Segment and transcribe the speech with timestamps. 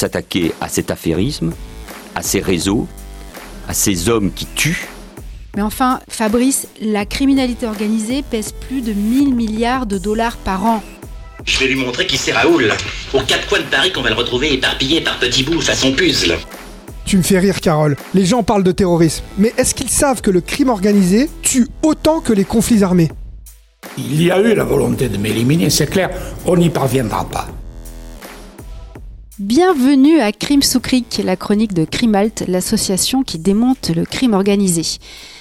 [0.00, 1.52] s'attaquer à cet affairisme,
[2.14, 2.88] à ces réseaux,
[3.68, 4.88] à ces hommes qui tuent.
[5.56, 10.82] Mais enfin, Fabrice, la criminalité organisée pèse plus de 1000 milliards de dollars par an.
[11.44, 12.72] Je vais lui montrer qui c'est Raoul.
[13.12, 16.38] Aux quatre coins de Paris qu'on va le retrouver éparpillé par petits bouts façon puzzle.
[17.04, 17.96] Tu me fais rire, Carole.
[18.14, 19.24] Les gens parlent de terrorisme.
[19.36, 23.10] Mais est-ce qu'ils savent que le crime organisé tue autant que les conflits armés?
[23.98, 26.10] Il y a eu la volonté de m'éliminer, c'est clair.
[26.46, 27.48] On n'y parviendra pas.
[29.40, 34.98] Bienvenue à Crime sous Cric, la chronique de Crimalt, l'association qui démonte le crime organisé.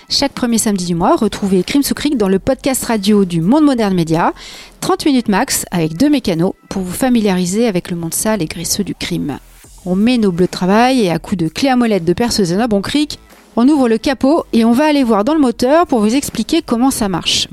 [0.08, 3.66] Chaque premier samedi du mois, retrouvez Crime sous Cric dans le podcast radio du Monde
[3.66, 4.34] Moderne Média.
[4.80, 8.86] 30 minutes max avec deux mécanos pour vous familiariser avec le monde sale et graisseux
[8.86, 9.38] du crime.
[9.86, 12.54] On met nos bleus de travail et à coups de clé à molette de perceuse
[12.54, 13.20] et un bon cric,
[13.58, 16.62] on ouvre le capot et on va aller voir dans le moteur pour vous expliquer
[16.62, 17.50] comment ça marche.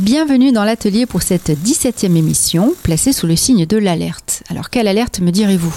[0.00, 4.42] Bienvenue dans l'atelier pour cette 17e émission, placée sous le signe de l'alerte.
[4.48, 5.74] Alors quelle alerte me direz-vous?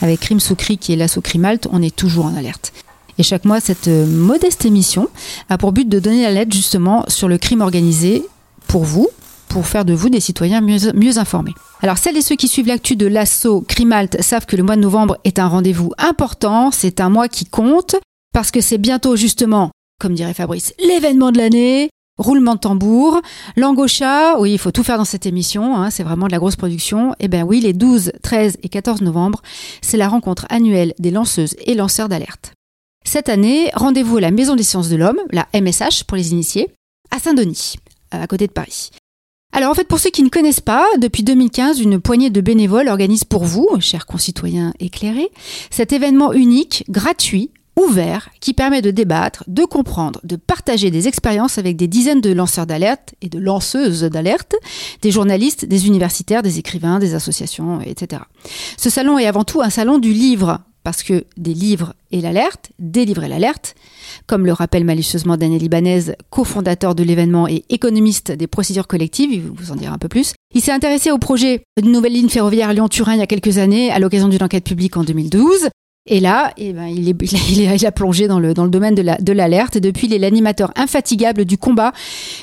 [0.00, 2.72] Avec Crime sous Cric et l'assaut Crimalt, on est toujours en alerte.
[3.18, 5.10] Et chaque mois, cette modeste émission
[5.50, 8.24] a pour but de donner l'alerte justement sur le crime organisé
[8.66, 9.10] pour vous,
[9.48, 11.52] pour faire de vous des citoyens mieux, mieux informés.
[11.82, 14.80] Alors celles et ceux qui suivent l'actu de l'assaut Crimalt savent que le mois de
[14.80, 17.96] novembre est un rendez-vous important, c'est un mois qui compte,
[18.32, 21.90] parce que c'est bientôt justement, comme dirait Fabrice, l'événement de l'année,
[22.20, 23.20] roulement de tambour,
[23.56, 26.56] langocha, oui, il faut tout faire dans cette émission, hein, c'est vraiment de la grosse
[26.56, 27.14] production.
[27.18, 29.42] Eh bien oui, les 12, 13 et 14 novembre,
[29.80, 32.52] c'est la rencontre annuelle des lanceuses et lanceurs d'alerte.
[33.04, 36.68] Cette année, rendez-vous à la Maison des sciences de l'homme, la MSH pour les initiés,
[37.10, 37.76] à Saint-Denis,
[38.10, 38.90] à côté de Paris.
[39.52, 42.88] Alors en fait, pour ceux qui ne connaissent pas, depuis 2015, une poignée de bénévoles
[42.88, 45.30] organise pour vous, chers concitoyens éclairés,
[45.70, 51.58] cet événement unique, gratuit, ouvert qui permet de débattre, de comprendre, de partager des expériences
[51.58, 54.54] avec des dizaines de lanceurs d'alerte et de lanceuses d'alerte,
[55.02, 58.22] des journalistes, des universitaires, des écrivains, des associations, etc.
[58.76, 62.70] Ce salon est avant tout un salon du livre, parce que des livres et l'alerte,
[62.78, 63.74] délivrer l'alerte,
[64.26, 69.42] comme le rappelle malicieusement Daniel Ibanez, cofondateur de l'événement et économiste des procédures collectives, il
[69.42, 70.32] vous en dira un peu plus.
[70.54, 73.90] Il s'est intéressé au projet d'une nouvelle ligne ferroviaire Lyon-Turin il y a quelques années,
[73.90, 75.68] à l'occasion d'une enquête publique en 2012.
[76.06, 79.76] Et là, eh ben, il, a plongé dans le, domaine de l'alerte.
[79.76, 81.92] et depuis, il est l'animateur infatigable du combat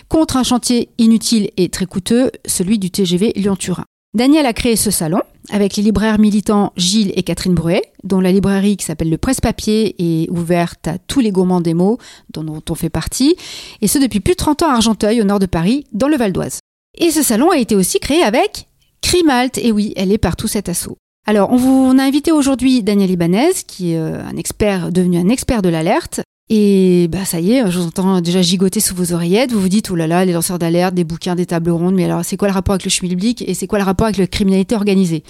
[0.09, 3.85] contre un chantier inutile et très coûteux, celui du TGV Lyon-Turin.
[4.13, 8.31] Daniel a créé ce salon avec les libraires militants Gilles et Catherine Bruet, dont la
[8.31, 11.97] librairie qui s'appelle Le Presse-Papier est ouverte à tous les gourmands des mots
[12.33, 13.35] dont on fait partie,
[13.81, 16.17] et ce depuis plus de 30 ans à Argenteuil, au nord de Paris, dans le
[16.17, 16.59] Val d'Oise.
[16.97, 18.67] Et ce salon a été aussi créé avec
[19.01, 20.97] Crimalt, et oui, elle est partout cet assaut.
[21.27, 25.27] Alors, on, vous, on a invité aujourd'hui Daniel Ibanez, qui est un expert, devenu un
[25.27, 26.21] expert de l'alerte.
[26.49, 29.51] Et bah ça y est, je vous entends déjà gigoter sous vos oreillettes.
[29.51, 31.95] Vous vous dites, oh là là, les lanceurs d'alerte, des bouquins, des tables rondes.
[31.95, 34.17] Mais alors, c'est quoi le rapport avec le schmilblick et c'est quoi le rapport avec
[34.17, 35.23] la criminalité organisée?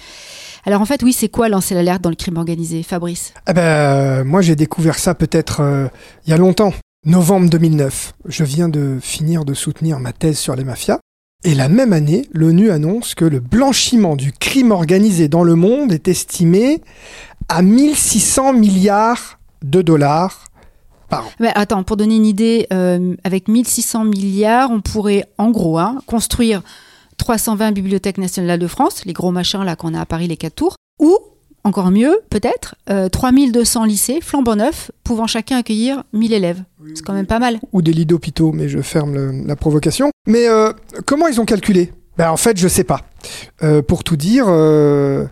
[0.64, 3.32] Alors en fait, oui, c'est quoi lancer l'alerte dans le crime organisé, Fabrice?
[3.48, 5.88] Eh ben, moi j'ai découvert ça peut-être euh,
[6.26, 6.72] il y a longtemps,
[7.04, 8.14] novembre 2009.
[8.26, 11.00] Je viens de finir de soutenir ma thèse sur les mafias.
[11.44, 15.92] Et la même année, l'ONU annonce que le blanchiment du crime organisé dans le monde
[15.92, 16.82] est estimé
[17.48, 20.46] à 1600 milliards de dollars
[21.08, 21.30] par an.
[21.38, 26.00] Mais attends, pour donner une idée, euh, avec 1600 milliards, on pourrait en gros hein,
[26.06, 26.62] construire
[27.18, 30.56] 320 bibliothèques nationales de France, les gros machins là qu'on a à Paris, les quatre
[30.56, 31.16] tours, ou
[31.64, 36.62] encore mieux, peut-être, euh, 3200 lycées flambant neufs, pouvant chacun accueillir 1000 élèves.
[36.94, 37.60] C'est quand même pas mal.
[37.72, 40.10] Ou des lits d'hôpitaux, mais je ferme le, la provocation.
[40.26, 40.72] Mais euh,
[41.04, 41.92] comment ils ont calculé?
[42.16, 43.02] Ben, En fait, je sais pas.
[43.62, 45.26] Euh, pour tout dire, euh,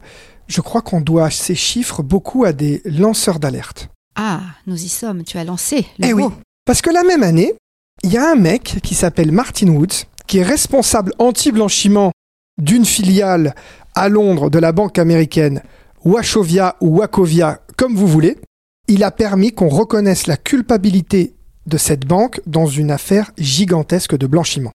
[0.48, 3.88] je crois qu'on doit ces chiffres beaucoup à des lanceurs d'alerte.
[4.14, 6.24] Ah, nous y sommes, tu as lancé le Eh oui,
[6.64, 7.54] parce que la même année,
[8.02, 12.12] il y a un mec qui s'appelle Martin Woods, qui est responsable anti-blanchiment
[12.58, 13.54] d'une filiale
[13.94, 15.62] à Londres de la banque américaine
[16.06, 18.38] Wachovia ou Wachovia, comme vous voulez,
[18.86, 21.34] il a permis qu'on reconnaisse la culpabilité
[21.66, 24.70] de cette banque dans une affaire gigantesque de blanchiment.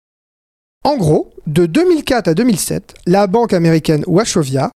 [0.86, 4.72] En gros, de 2004 à 2007, la banque américaine Wachovia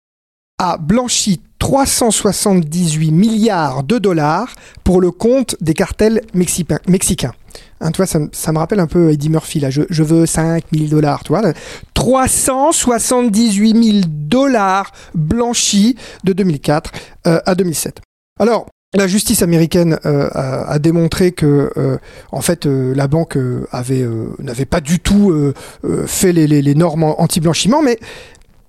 [0.59, 4.55] a blanchi 378 milliards de dollars
[4.85, 7.35] pour le compte des cartels mexicains.
[7.81, 9.70] Hein, tu vois, ça, me- rappelle un peu Eddie Murphy, là.
[9.70, 11.43] Je, je veux 5 000 dollars, tu vois.
[11.43, 11.52] là.
[11.94, 16.93] 378 000 dollars blanchis de 2004
[17.26, 18.00] euh, à 2007.
[18.40, 21.99] Alors, la justice américaine euh, a, démontré que, euh,
[22.32, 23.37] en fait, euh, la banque
[23.70, 24.06] avait
[24.38, 25.52] n'avait pas du tout
[26.06, 27.99] fait les, normes anti-blanchiment, mais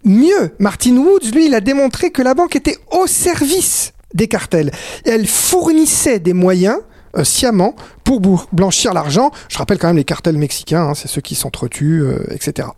[0.04, 4.72] mieux, Martin Woods, lui, il a démontré que la banque était au service des cartels.
[5.06, 6.80] Elle fournissait des moyens
[7.18, 9.32] euh, sciemment pour blanchir l'argent.
[9.50, 12.70] Je rappelle quand même les cartels mexicains, hein, c'est ceux qui s'entretuent, euh, etc.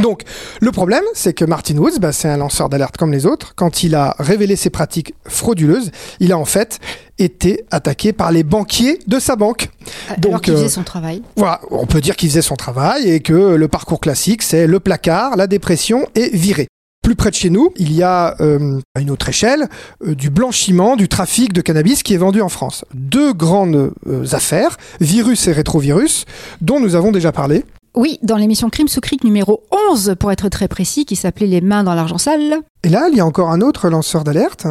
[0.00, 0.22] Donc,
[0.60, 3.54] le problème, c'est que Martin Woods, bah, c'est un lanceur d'alerte comme les autres.
[3.54, 5.90] Quand il a révélé ses pratiques frauduleuses,
[6.20, 6.80] il a en fait
[7.18, 9.70] été attaqué par les banquiers de sa banque.
[10.22, 11.22] Alors qu'il faisait son travail.
[11.36, 14.80] Voilà, on peut dire qu'il faisait son travail et que le parcours classique, c'est le
[14.80, 16.68] placard, la dépression et virer.
[17.06, 19.68] Plus près de chez nous, il y a euh, à une autre échelle
[20.04, 22.84] euh, du blanchiment, du trafic de cannabis qui est vendu en France.
[22.94, 26.24] Deux grandes euh, affaires, virus et rétrovirus,
[26.62, 27.64] dont nous avons déjà parlé.
[27.94, 29.62] Oui, dans l'émission Crime sous Cric numéro
[29.92, 32.56] 11, pour être très précis, qui s'appelait Les mains dans l'argent sale.
[32.82, 34.66] Et là, il y a encore un autre lanceur d'alerte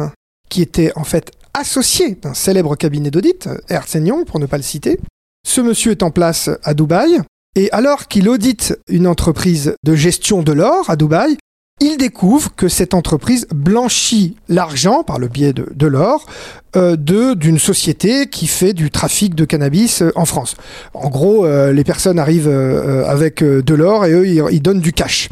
[0.50, 4.62] qui était en fait associé d'un célèbre cabinet d'audit, Ernst Young pour ne pas le
[4.62, 5.00] citer.
[5.48, 7.18] Ce monsieur est en place à Dubaï,
[7.54, 11.38] et alors qu'il audite une entreprise de gestion de l'or à Dubaï,
[11.80, 16.26] il découvre que cette entreprise blanchit l'argent par le biais de, l'or
[16.74, 20.56] euh, d'une société qui fait du trafic de cannabis euh, en France.
[20.94, 25.28] En gros, euh, les personnes arrivent avec de l'or et eux ils, donnent du cash.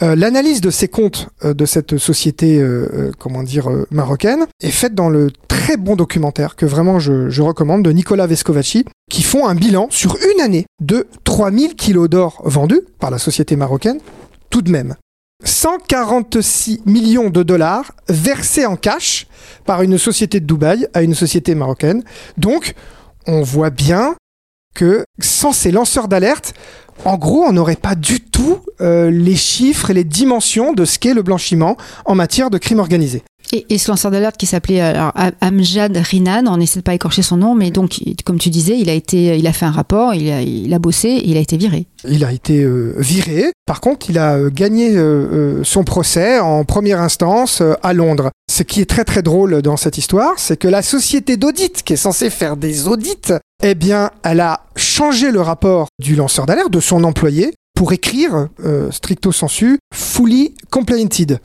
[0.00, 2.62] L'analyse de ces comptes de cette société,
[3.18, 7.82] comment dire, marocaine, est faite dans le très bon documentaire que vraiment je, je recommande
[7.82, 12.82] de Nicolas Vescovaci, qui font un bilan sur une année de 3000 kilos d'or vendus
[12.98, 14.00] par la société marocaine,
[14.50, 14.96] tout de même.
[15.44, 19.26] 146 millions de dollars versés en cash
[19.64, 22.02] par une société de Dubaï à une société marocaine.
[22.38, 22.74] Donc,
[23.26, 24.14] on voit bien
[24.74, 26.54] que sans ces lanceurs d'alerte,
[27.04, 30.98] en gros, on n'aurait pas du tout euh, les chiffres et les dimensions de ce
[30.98, 33.22] qu'est le blanchiment en matière de crime organisé.
[33.52, 34.82] Et, ce lanceur d'alerte qui s'appelait
[35.40, 38.88] Amjad Rinan, on essaie de pas écorcher son nom, mais donc, comme tu disais, il
[38.88, 41.86] a été, il a fait un rapport, il a, bossé, il a été viré.
[42.08, 43.52] Il a été euh, viré.
[43.66, 48.30] Par contre, il a euh, gagné euh, son procès en première instance à Londres.
[48.50, 51.92] Ce qui est très très drôle dans cette histoire, c'est que la société d'audit qui
[51.92, 53.32] est censée faire des audits,
[53.62, 58.48] eh bien, elle a changé le rapport du lanceur d'alerte, de son employé, pour écrire
[58.90, 61.38] stricto sensu fully complianted.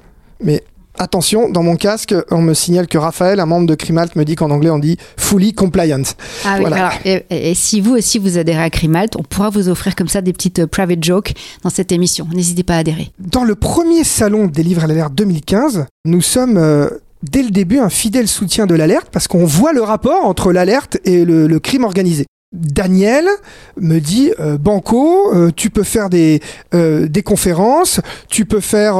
[0.44, 0.64] Mais
[0.98, 4.36] Attention, dans mon casque, on me signale que Raphaël, un membre de Crimalt, me dit
[4.36, 6.02] qu'en anglais on dit fully compliant.
[6.46, 6.92] Ah oui, voilà.
[7.06, 10.34] et, si vous aussi vous adhérez à Crimalt, on pourra vous offrir comme ça des
[10.34, 11.34] petites euh, private jokes
[11.64, 12.28] dans cette émission.
[12.34, 13.12] N'hésitez pas à adhérer.
[13.20, 16.90] Dans le premier salon des livres à l'alerte 2015, nous sommes euh,
[17.24, 20.98] dès le début un fidèle soutien de l'alerte parce qu'on voit le rapport entre l'alerte
[21.06, 22.26] et le crime organisé.
[22.52, 23.28] Daniel
[23.78, 26.42] me dit euh, Banco, euh, tu peux faire des,
[26.74, 28.98] euh, des conférences, tu peux faire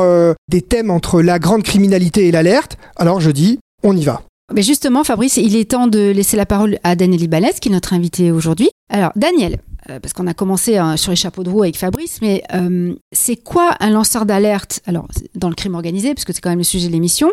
[0.48, 2.78] des thèmes entre la grande criminalité et l'alerte.
[2.96, 4.22] Alors je dis on y va.
[4.54, 7.72] Mais justement, Fabrice, il est temps de laisser la parole à Daniel Ibanez, qui est
[7.72, 8.70] notre invité aujourd'hui.
[8.90, 12.44] Alors, Daniel, parce qu'on a commencé hein, sur les chapeaux de roue avec Fabrice, mais
[13.14, 14.82] c'est quoi un lanceur d'alerte?
[14.86, 17.32] Alors, dans le crime organisé, puisque c'est quand même le sujet de l'émission.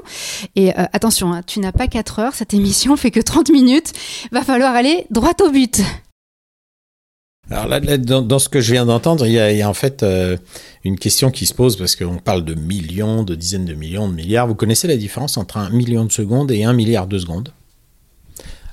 [0.55, 3.93] Et attention, hein, tu n'as pas 4 heures, cette émission fait que 30 minutes.
[4.31, 5.83] Va falloir aller droit au but.
[7.51, 10.37] Alors là, dans, ce que je viens d'entendre, il, y a, en fait euh,
[10.85, 14.15] une question qui se pose parce qu'on parle de millions, de dizaines de millions, de
[14.15, 14.47] milliards.
[14.47, 17.53] Vous connaissez la différence entre un million de secondes et un milliard de secondes?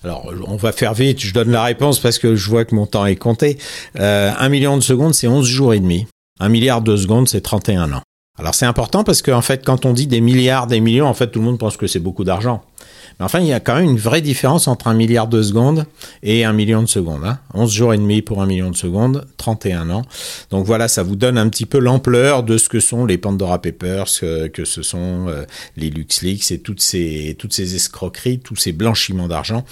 [0.03, 2.85] Alors, on va faire vite, je donne la réponse parce que je vois que mon
[2.85, 3.57] temps est compté.
[3.99, 6.05] Euh, un million de secondes, c'est 11 jours et demi.
[6.39, 8.01] Un milliard de secondes, c'est 31 ans.
[8.37, 11.27] Alors, c'est important parce qu'en fait, quand on dit des milliards, des millions, en fait,
[11.27, 12.63] tout le monde pense que c'est beaucoup d'argent.
[13.19, 15.85] Mais enfin, il y a quand même une vraie différence entre un milliard de secondes
[16.23, 17.23] et un million de secondes.
[17.23, 17.39] Hein.
[17.53, 20.01] 11 jours et demi pour un million de secondes, 31 ans.
[20.51, 23.61] Donc voilà, ça vous donne un petit peu l'ampleur de ce que sont les Pandora
[23.61, 25.45] Papers, que, que ce sont euh,
[25.77, 27.35] les LuxLeaks et toutes ces,
[27.75, 29.63] escroqueries, tous ces blanchiments d'argent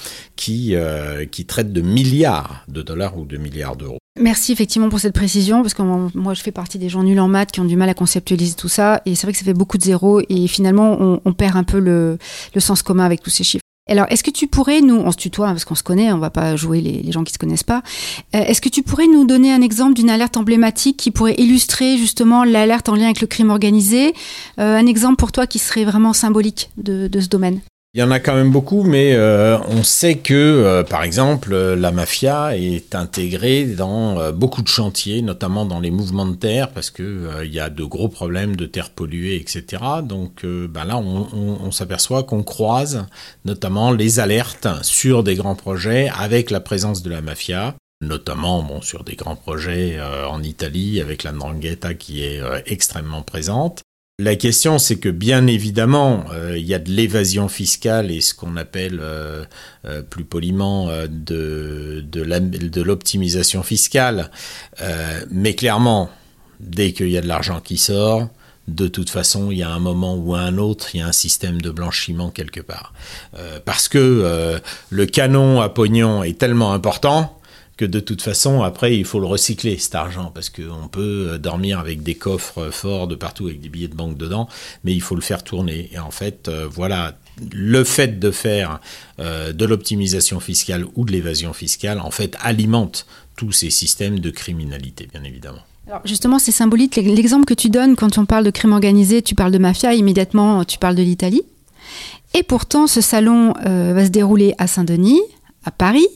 [0.49, 4.02] euh, qui traitent de milliards de dollars ou de milliards d'euros.
[4.19, 7.27] Merci effectivement pour cette précision, parce que moi je fais partie des gens nuls en
[7.27, 9.55] maths qui ont du mal à conceptualiser tout ça, et c'est vrai que ça fait
[9.55, 12.19] beaucoup de zéros, et finalement on, perd un peu le,
[12.59, 13.63] sens commun avec tous ces chiffres.
[13.89, 16.29] Alors, est-ce que tu pourrais nous, on se tutoie parce qu'on se connaît, on va
[16.29, 17.81] pas jouer les, gens qui se connaissent pas.
[18.33, 21.97] Euh, est-ce que tu pourrais nous donner un exemple d'une alerte emblématique qui pourrait illustrer
[21.97, 24.13] justement l'alerte en lien avec le crime organisé
[24.57, 27.59] euh, Un exemple pour toi qui serait vraiment symbolique de ce domaine?
[27.95, 31.53] Il y en a quand même beaucoup, mais euh, on sait que, euh, par exemple,
[31.53, 36.71] euh, la mafia est intégrée dans beaucoup de chantiers, notamment dans les mouvements de terre,
[36.71, 39.83] parce que il y a de gros problèmes de terre polluée, etc.
[40.03, 43.05] Donc ben là, on, s'aperçoit qu'on croise
[43.45, 48.81] notamment les alertes sur des grands projets avec la présence de la mafia notamment bon,
[48.81, 53.83] sur des grands projets en Italie avec la Ndrangheta qui est extrêmement présente.
[54.19, 58.35] La question, c'est que bien évidemment, euh, il y a de l'évasion fiscale et ce
[58.35, 59.43] qu'on appelle euh,
[59.85, 64.29] euh, plus poliment de, de l'optimisation fiscale.
[65.31, 66.11] mais clairement,
[66.59, 68.29] dès qu'il y a de l'argent qui sort,
[68.67, 71.11] de toute façon, il y a un moment ou un autre, il y a un
[71.11, 72.93] système de blanchiment quelque part.
[73.65, 77.39] parce que le canon à pognon est tellement important
[77.75, 81.37] que de toute façon, après, il faut le recycler, cet argent, parce qu'on peut euh,
[81.37, 84.47] dormir avec des coffres forts de partout, avec des billets de banque dedans,
[84.83, 85.89] mais il faut le faire tourner.
[85.91, 87.17] Et en fait, euh, voilà,
[87.51, 88.79] le fait de faire
[89.19, 94.29] euh, de l'optimisation fiscale ou de l'évasion fiscale, en fait, alimente tous ces systèmes de
[94.29, 95.61] criminalité, bien évidemment.
[95.87, 96.95] Alors justement, c'est symbolique.
[96.95, 100.63] L'exemple que tu donnes quand on parle de crime organisé, tu parles de mafia, immédiatement
[100.63, 101.41] tu parles de l'Italie.
[102.35, 105.19] Et pourtant, ce salon va se dérouler à Saint-Denis,
[105.65, 106.07] à Paris.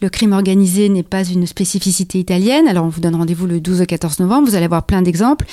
[0.00, 2.68] Le crime organisé n'est pas une spécificité italienne.
[2.68, 4.48] Alors, on vous donne rendez-vous le 12 au 14 novembre.
[4.48, 5.46] Vous allez avoir plein d'exemples.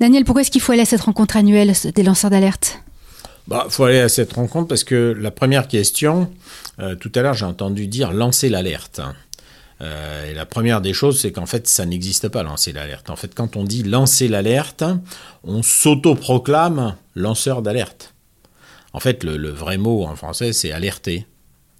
[0.00, 2.80] Daniel, pourquoi est-ce qu'il faut aller à cette rencontre annuelle des lanceurs d'alerte?
[3.46, 6.30] Il bah, faut aller à cette rencontre parce que la première question,
[6.78, 9.00] euh, tout à l'heure j'ai entendu dire lancer l'alerte.
[9.82, 13.10] Euh, et la première des choses, c'est qu'en fait, ça n'existe pas, lancer l'alerte.
[13.10, 14.84] En fait, quand on dit lancer l'alerte,
[15.42, 18.14] on s'autoproclame lanceur d'alerte.
[18.92, 21.26] En fait, le vrai mot en français, c'est alerter.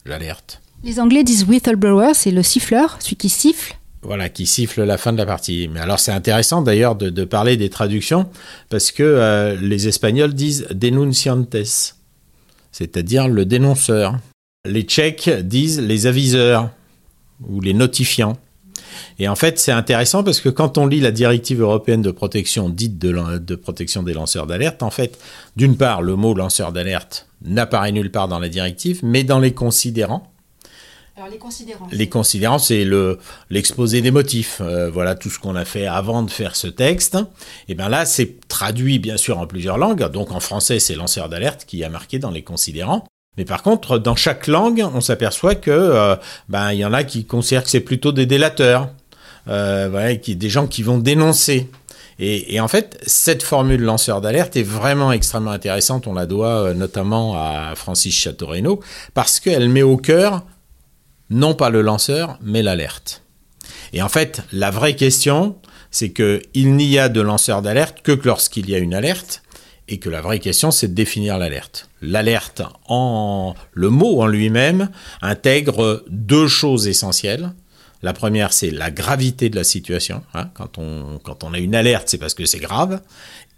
[0.06, 0.60] J'alerte.
[0.82, 3.76] Les Anglais disent whistleblower, c'est le siffleur, celui qui siffle.
[4.02, 5.68] Voilà, qui siffle la fin de la partie.
[5.68, 8.30] Mais alors c'est intéressant d'ailleurs de, parler des traductions,
[8.70, 11.54] parce que euh, les Espagnols disent denunciantes,
[12.72, 14.18] c'est-à-dire le dénonceur.
[14.64, 16.70] Les Tchèques disent les aviseurs
[17.46, 18.38] ou les notifiants.
[19.18, 22.70] Et en fait, c'est intéressant parce que quand on lit la directive européenne de protection
[22.70, 25.18] dite de, de protection des lanceurs d'alerte, en fait,
[25.56, 29.52] d'une part, le mot lanceur d'alerte n'apparaît nulle part dans la directive, mais dans les
[29.52, 30.30] considérants,
[31.28, 31.86] les considérants.
[31.90, 33.18] Les considérants, c'est le
[33.50, 34.60] l'exposé des motifs.
[34.60, 37.18] Euh, voilà tout ce qu'on a fait avant de faire ce texte.
[37.68, 40.10] Et bien là, c'est traduit bien sûr en plusieurs langues.
[40.10, 43.04] Donc en français, c'est lanceur d'alerte qui a marqué dans les considérants.
[43.36, 46.16] Mais par contre, dans chaque langue, on s'aperçoit que euh,
[46.48, 48.90] ben y en a qui considèrent que c'est plutôt des délateurs,
[49.48, 51.68] euh, qui des gens qui vont dénoncer.
[52.22, 56.06] Et, en fait, cette formule lanceur d'alerte est vraiment extrêmement intéressante.
[56.06, 58.80] On la doit notamment à Francis Chateau-Renaud
[59.14, 60.44] parce qu'elle met au cœur
[61.30, 63.22] non pas le lanceur, mais l'alerte.
[63.92, 65.56] Et en fait, la vraie question,
[65.90, 69.42] c'est qu'il n'y a de lanceur d'alerte que lorsqu'il y a une alerte,
[69.90, 71.88] et que la vraie question, c'est de définir l'alerte.
[72.00, 74.88] L'alerte, en le mot en lui-même,
[75.20, 77.52] intègre deux choses essentielles.
[78.02, 80.22] La première, c'est la gravité de la situation.
[80.32, 80.48] Hein.
[80.54, 83.02] Quand, on, quand on a une alerte, c'est parce que c'est grave,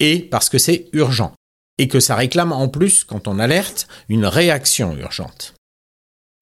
[0.00, 1.34] et parce que c'est urgent.
[1.78, 5.54] Et que ça réclame en plus, quand on alerte, une réaction urgente.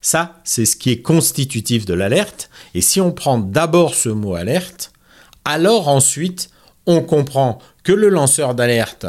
[0.01, 2.49] Ça, c'est ce qui est constitutif de l'alerte.
[2.73, 4.91] Et si on prend d'abord ce mot alerte,
[5.45, 6.49] alors ensuite,
[6.87, 9.05] on comprend que le lanceur d'alerte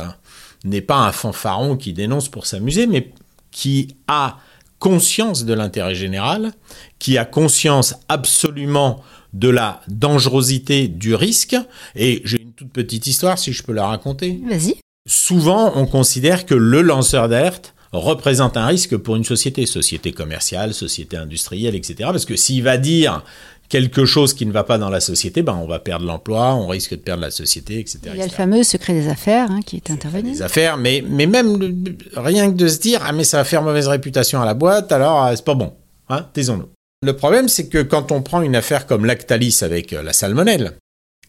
[0.64, 3.10] n'est pas un fanfaron qui dénonce pour s'amuser, mais
[3.50, 4.38] qui a
[4.78, 6.52] conscience de l'intérêt général,
[6.98, 11.56] qui a conscience absolument de la dangerosité du risque.
[11.94, 14.40] Et j'ai une toute petite histoire, si je peux la raconter.
[14.48, 14.76] Vas-y.
[15.06, 20.72] Souvent, on considère que le lanceur d'alerte représente un risque pour une société, société commerciale,
[20.72, 21.94] société industrielle, etc.
[22.04, 23.22] Parce que s'il va dire
[23.68, 26.66] quelque chose qui ne va pas dans la société, ben on va perdre l'emploi, on
[26.66, 28.00] risque de perdre la société, etc.
[28.12, 30.32] Il y a le fameux secret des affaires hein, qui est intervenu.
[30.32, 33.62] Des affaires, mais, mais même rien que de se dire ah mais ça va faire
[33.62, 35.72] mauvaise réputation à la boîte, alors euh, c'est pas bon,
[36.10, 36.68] hein, taisons-nous.
[37.02, 40.74] Le problème c'est que quand on prend une affaire comme Lactalis avec euh, la salmonelle,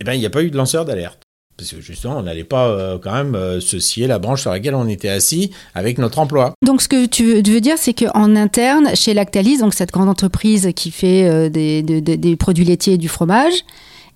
[0.02, 1.22] eh ben il n'y a pas eu de lanceur d'alerte.
[1.58, 4.52] Parce que justement, on n'allait pas euh, quand même euh, se scier la branche sur
[4.52, 6.54] laquelle on était assis avec notre emploi.
[6.66, 10.72] Donc ce que tu veux, dire, c'est qu'en interne, chez Lactalis, donc cette grande entreprise
[10.76, 13.54] qui fait euh, des, produits laitiers et du fromage,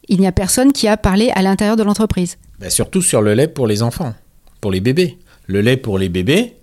[0.08, 2.38] il n'y a personne qui a parlé à l'intérieur de l'entreprise.
[2.60, 4.16] Ben, surtout sur le lait pour les enfants,
[4.60, 5.18] pour les bébés.
[5.46, 6.56] Le lait pour les bébés,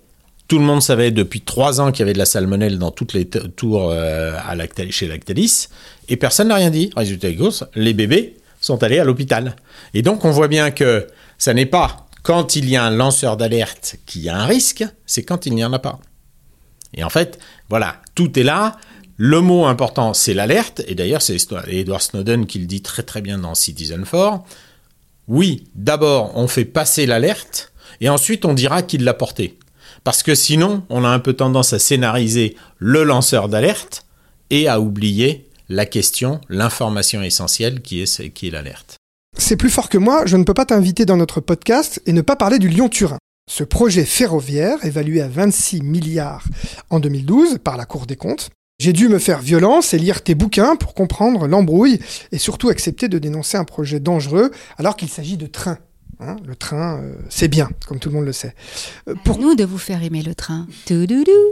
[0.49, 3.13] tout le monde savait depuis trois ans qu'il y avait de la salmonelle dans toutes
[3.13, 4.55] les tours à
[4.89, 5.69] chez Lactalis,
[6.09, 6.91] et personne n'a rien dit.
[6.95, 9.55] Résultat des courses, les bébés sont allés à l'hôpital.
[9.93, 11.07] Et donc on voit bien que
[11.37, 14.83] ça n'est pas quand il y a un lanceur d'alerte qu'il y a un risque,
[15.05, 15.99] c'est quand il n'y en a pas.
[16.95, 17.37] Et en fait,
[17.69, 18.77] voilà, tout est là.
[19.17, 20.81] Le mot important, c'est l'alerte.
[20.87, 24.43] Et d'ailleurs, c'est Edward Snowden qui le dit très très bien dans Citizen 4.
[25.27, 29.59] Oui, d'abord, on fait passer l'alerte, et ensuite on dira qui l'a porté.
[30.03, 34.05] Parce que sinon, on a un peu tendance à scénariser le lanceur d'alerte
[34.49, 38.97] et à oublier la question, l'information essentielle qui est, qui est l'alerte.
[39.37, 42.21] C'est plus fort que moi, je ne peux pas t'inviter dans notre podcast et ne
[42.21, 43.17] pas parler du Lyon-Turin.
[43.49, 46.45] Ce projet ferroviaire, évalué à 26 milliards
[46.89, 50.35] en 2012 par la Cour des comptes, j'ai dû me faire violence et lire tes
[50.35, 51.99] bouquins pour comprendre l'embrouille
[52.31, 55.77] et surtout accepter de dénoncer un projet dangereux alors qu'il s'agit de trains.
[56.21, 58.53] Hein, le train, euh, c'est bien, comme tout le monde le sait.
[59.09, 60.65] Euh, pour nous de vous faire aimer le train.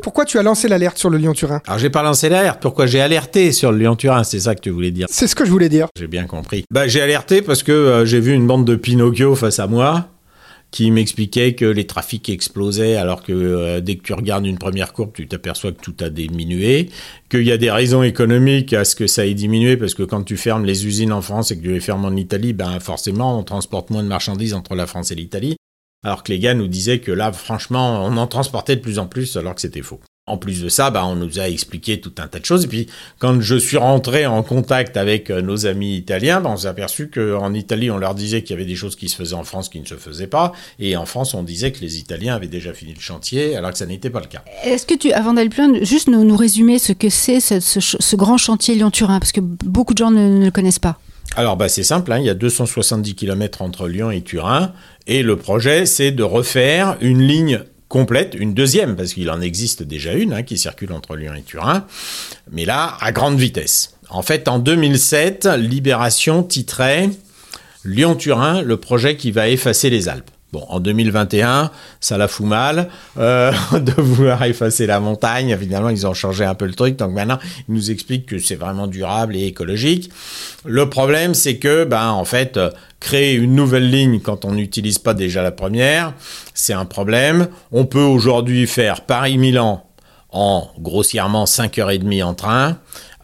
[0.02, 3.02] Pourquoi tu as lancé l'alerte sur le Lyon-Turin Alors j'ai pas lancé l'alerte, pourquoi j'ai
[3.02, 5.70] alerté sur le Lyon-Turin C'est ça que tu voulais dire C'est ce que je voulais
[5.70, 5.88] dire.
[5.98, 6.64] J'ai bien compris.
[6.72, 10.08] Bah j'ai alerté parce que euh, j'ai vu une bande de Pinocchio face à moi
[10.74, 14.92] qui m'expliquait que les trafics explosaient alors que euh, dès que tu regardes une première
[14.92, 16.90] courbe, tu t'aperçois que tout a diminué,
[17.30, 20.24] qu'il y a des raisons économiques à ce que ça ait diminué parce que quand
[20.24, 23.38] tu fermes les usines en France et que tu les fermes en Italie, ben forcément
[23.38, 25.58] on transporte moins de marchandises entre la France et l'Italie.
[26.04, 29.06] Alors que les gars nous disaient que là, franchement, on en transportait de plus en
[29.06, 30.00] plus alors que c'était faux.
[30.26, 32.64] En plus de ça, bah, on nous a expliqué tout un tas de choses.
[32.64, 32.88] Et puis,
[33.20, 37.10] quand je suis rentré en contact avec euh, nos amis italiens, bah, on s'est aperçu
[37.10, 39.68] qu'en Italie, on leur disait qu'il y avait des choses qui se faisaient en France
[39.68, 40.54] qui ne se faisaient pas.
[40.80, 43.78] Et en France, on disait que les Italiens avaient déjà fini le chantier, alors que
[43.78, 44.46] ça n'était pas le cas.
[44.64, 47.60] Est-ce que tu, avant d'aller plus loin, juste nous, nous résumer ce que c'est ce,
[47.60, 49.20] ce, ce, grand chantier Lyon-Turin?
[49.20, 51.00] Parce que beaucoup de gens ne, ne le connaissent pas.
[51.36, 54.72] Alors, bah, c'est simple, hein, il y a 270 km entre Lyon et Turin.
[55.06, 57.60] Et le projet, c'est de refaire une ligne
[57.94, 61.44] complète, une deuxième, parce qu'il en existe déjà une hein, qui circule entre Lyon et
[61.44, 61.86] Turin,
[62.52, 63.94] mais là, à grande vitesse.
[64.10, 67.12] En fait, en 2007, Libération titrait
[67.86, 70.32] Lyon-Turin, le projet qui va effacer les Alpes.
[70.54, 75.58] Bon, en 2021, ça la fout mal euh, de vouloir effacer la montagne.
[75.60, 76.96] Finalement, ils ont changé un peu le truc.
[76.96, 80.12] Donc maintenant, ils nous expliquent que c'est vraiment durable et écologique.
[80.64, 82.60] Le problème, c'est que, ben, en fait,
[83.00, 86.14] créer une nouvelle ligne quand on n'utilise pas déjà la première,
[86.54, 87.48] c'est un problème.
[87.72, 89.84] On peut aujourd'hui faire Paris-Milan
[90.30, 92.78] en grossièrement 5h30 en train.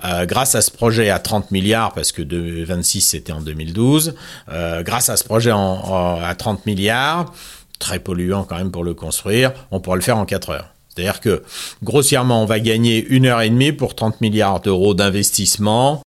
[0.06, 4.16] Euh, grâce à ce projet à 30 milliards, parce que de 26 c'était en 2012,
[4.50, 7.34] euh, grâce à ce projet à 30 milliards,
[7.80, 10.70] très polluant quand même pour le construire, on pourra le faire en 4 heures.
[10.88, 11.44] C'est-à-dire que
[11.84, 16.02] grossièrement, on va gagner une heure et demie pour 30 milliards d'euros d'investissement.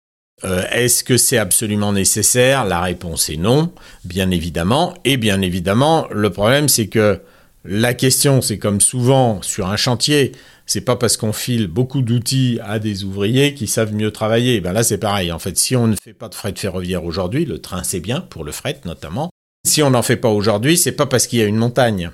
[0.45, 2.65] Euh, Est-ce que c'est absolument nécessaire?
[2.65, 3.73] La réponse est non,
[4.05, 4.95] bien évidemment.
[5.05, 7.21] Et bien évidemment, le problème c'est que
[7.65, 10.33] la question, c'est comme souvent sur un chantier,
[10.73, 14.62] c'est pas parce qu'on file beaucoup d'outils à des ouvriers qui savent mieux travailler.
[14.62, 15.31] Ben là, c'est pareil.
[15.31, 18.23] En fait, si on ne fait pas de fret ferroviaire aujourd'hui, le train c'est bien
[18.23, 19.29] pour le fret notamment.
[19.67, 22.11] Si on n'en fait pas aujourd'hui, c'est pas parce qu'il y a une montagne.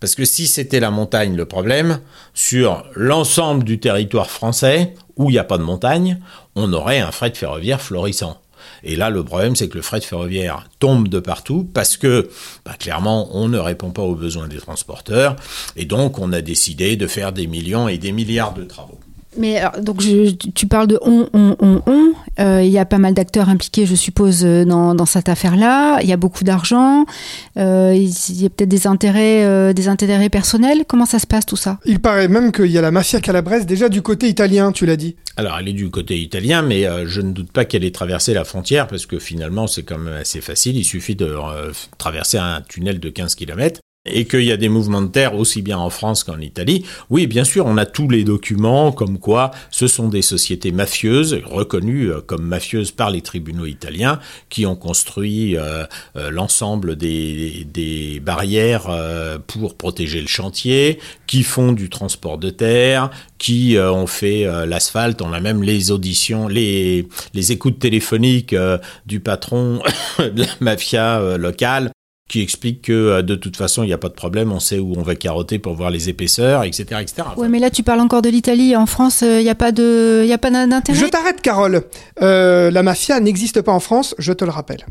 [0.00, 2.00] Parce que si c'était la montagne le problème,
[2.34, 6.18] sur l'ensemble du territoire français où il n'y a pas de montagne,
[6.56, 8.38] on aurait un fret ferroviaire florissant.
[8.84, 12.30] Et là, le problème, c'est que le fret ferroviaire tombe de partout parce que,
[12.64, 15.36] bah, clairement, on ne répond pas aux besoins des transporteurs.
[15.76, 18.97] Et donc, on a décidé de faire des millions et des milliards de travaux.
[19.36, 22.12] Mais alors, donc je, tu parles de on, on, on, on.
[22.40, 26.00] Euh, il y a pas mal d'acteurs impliqués, je suppose, dans, dans cette affaire-là.
[26.02, 27.04] Il y a beaucoup d'argent.
[27.56, 30.84] Euh, il y a peut-être des intérêts, euh, des intérêts personnels.
[30.86, 31.78] Comment ça se passe tout ça?
[31.84, 34.96] Il paraît même qu'il y a la mafia calabraise déjà du côté italien, tu l'as
[34.96, 35.16] dit.
[35.36, 38.34] Alors, elle est du côté italien, mais euh, je ne doute pas qu'elle ait traversé
[38.34, 40.76] la frontière parce que finalement, c'est quand même assez facile.
[40.76, 44.68] Il suffit de euh, traverser un tunnel de 15 km et qu'il y a des
[44.68, 46.84] mouvements de terre aussi bien en France qu'en Italie.
[47.10, 51.40] Oui, bien sûr, on a tous les documents comme quoi ce sont des sociétés mafieuses
[51.44, 55.84] reconnues euh, comme mafieuses par les tribunaux italiens qui ont construit euh,
[56.16, 57.66] euh, l'ensemble des,
[58.22, 58.88] barrières
[59.46, 65.22] pour protéger le chantier, qui font du transport de terre, qui ont fait l'asphalte.
[65.22, 68.54] On a même les auditions, les écoutes téléphoniques
[69.06, 69.80] du patron
[70.18, 71.92] de la mafia locale
[72.28, 74.78] qui explique que euh, de toute façon il n'y a pas de problème, on sait
[74.78, 77.00] où on va carotter pour voir les épaisseurs, etc.
[77.00, 77.28] etc.
[77.36, 78.76] Oui, mais là tu parles encore de l'Italie.
[78.76, 80.98] En France, il n'y a pas de, il a pas d'intérêt.
[80.98, 81.82] Je t'arrête, Carole.
[82.22, 84.84] Euh, la mafia n'existe pas en France, je te le rappelle.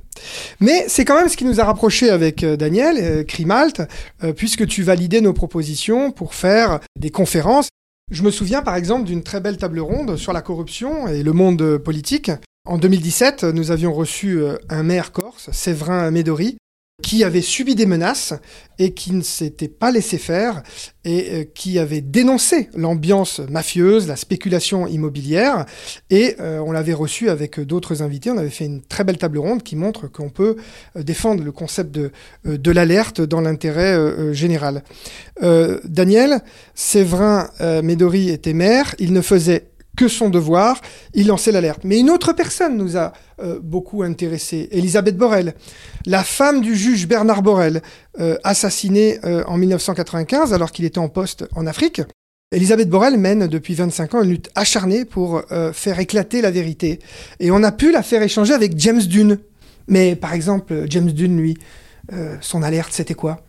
[0.59, 3.81] Mais c'est quand même ce qui nous a rapprochés avec euh, Daniel, euh, Crimalt,
[4.23, 7.69] euh, puisque tu validais nos propositions pour faire des conférences.
[8.11, 11.33] Je me souviens par exemple d'une très belle table ronde sur la corruption et le
[11.33, 12.31] monde politique.
[12.65, 16.57] En 2017, nous avions reçu un maire corse, Séverin Médori,
[17.03, 18.33] qui avait subi des menaces
[18.79, 20.63] et qui ne s'était pas laissé faire
[21.05, 25.67] et euh, qui avait dénoncé l'ambiance mafieuse, la spéculation immobilière.
[26.09, 28.31] Et euh, on l'avait reçu avec d'autres invités.
[28.31, 30.55] On avait fait une très belle table ronde qui montre qu'on peut
[30.95, 34.83] euh, défendre le concept de, l'alerte dans l'intérêt général.
[35.41, 36.41] Daniel,
[36.75, 37.49] Séverin
[37.81, 38.93] Médori était maire.
[38.99, 40.79] Il ne faisait que son devoir,
[41.13, 41.81] il lançait l'alerte.
[41.83, 45.55] Mais une autre personne nous a euh, beaucoup intéressé, Elisabeth Borel,
[46.05, 47.81] la femme du juge Bernard Borel,
[48.21, 52.01] euh, assassinée euh, en 1995 alors qu'il était en poste en Afrique.
[52.53, 55.41] Elisabeth Borel mène depuis 25 ans une lutte acharnée pour
[55.73, 56.99] faire éclater la vérité.
[57.41, 59.37] Et on a pu la faire échanger avec James Dunn.
[59.89, 61.57] Mais par exemple, James Dunn, lui,
[62.39, 63.41] son alerte, c'était quoi?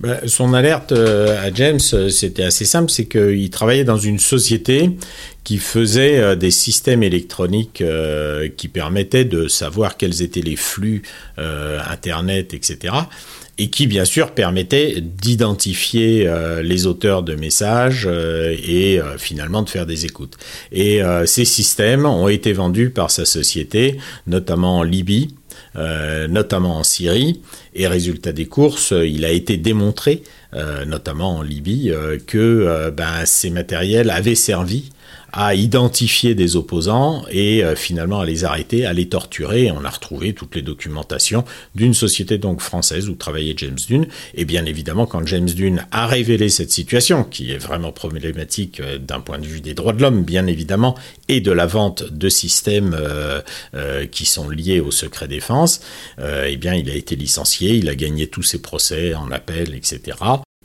[0.00, 4.90] Ben, son alerte euh, à James, c'était assez simple, c'est qu'il travaillait dans une société
[5.44, 11.02] qui faisait euh, des systèmes électroniques euh, qui permettaient de savoir quels étaient les flux
[11.36, 12.94] Internet, etc.
[13.56, 16.30] Et qui, bien sûr, permettaient d'identifier
[16.62, 20.36] les auteurs de messages et finalement de faire des écoutes.
[20.70, 25.34] Et ces systèmes ont été vendus par sa société, notamment en Libye,
[25.76, 27.40] notamment en Syrie,
[27.74, 30.22] Et résultat des courses, il a été démontré,
[30.86, 31.92] notamment en Libye,
[32.26, 34.90] que ben, ces matériels avaient servi
[35.32, 39.70] à identifier des opposants et euh, finalement à les arrêter, à les torturer.
[39.70, 41.44] on a retrouvé toutes les documentations
[41.74, 44.06] d'une société donc française où travaillait James Dune.
[44.34, 48.98] Et bien évidemment, quand James Dune a révélé cette situation, qui est vraiment problématique euh,
[48.98, 50.96] d'un point de vue des droits de l'homme, bien évidemment,
[51.28, 55.80] et de la vente de systèmes euh, qui sont liés au secret défense,
[56.18, 60.16] eh bien il a été licencié, il a gagné tous ses procès en appel, etc.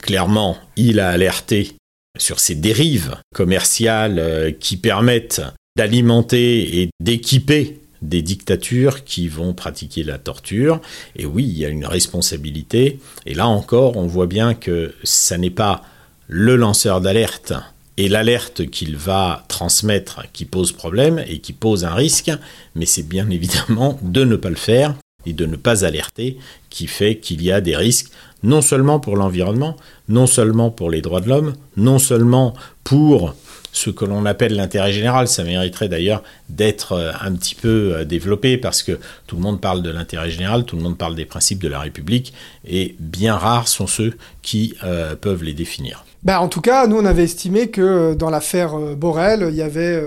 [0.02, 1.74] Clairement, il a alerté
[2.18, 5.42] sur ces dérives commerciales euh, qui permettent
[5.76, 10.80] d'alimenter et d'équiper des dictatures qui vont pratiquer la torture.
[11.16, 12.98] Et oui, il y a une responsabilité.
[13.26, 15.82] Et là encore, on voit bien que ça n'est pas
[16.28, 17.52] le lanceur d'alerte
[17.96, 22.30] et l'alerte qu'il va transmettre qui pose problème et qui pose un risque,
[22.74, 26.38] mais c'est bien évidemment de ne pas le faire et de ne pas alerter
[26.70, 28.10] qui fait qu'il y a des risques
[28.46, 29.76] non seulement pour l'environnement,
[30.08, 32.54] non seulement pour les droits de l'homme, non seulement
[32.84, 33.34] pour
[33.72, 35.26] ce que l'on appelle l'intérêt général.
[35.26, 39.60] Ça mériterait d'ailleurs d'être euh, un petit peu euh, développé parce que tout le monde
[39.60, 42.32] parle de l'intérêt général, tout le monde parle des principes de la République
[42.64, 46.04] et bien rares sont ceux qui euh, peuvent les définir.
[46.22, 50.02] Ben, en tout cas, nous on avait estimé que dans l'affaire Borel, il y avait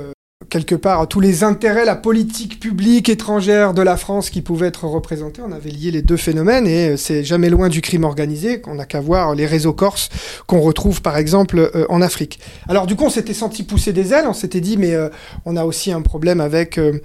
[0.47, 4.86] quelque part tous les intérêts, la politique publique étrangère de la France qui pouvaient être
[4.86, 5.41] représentés.
[5.45, 8.62] On avait lié les deux phénomènes et c'est jamais loin du crime organisé.
[8.62, 10.10] qu'on n'a qu'à voir les réseaux corses
[10.47, 12.39] qu'on retrouve par exemple euh, en Afrique.
[12.69, 14.25] Alors du coup, on s'était senti pousser des ailes.
[14.28, 15.10] On s'était dit, mais euh,
[15.45, 16.99] on a aussi un problème avec, euh,